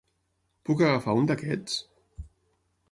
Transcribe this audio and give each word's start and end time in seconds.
Puc 0.69 0.81
agafar 0.87 1.15
un 1.21 1.31
d'aquests? 1.31 1.79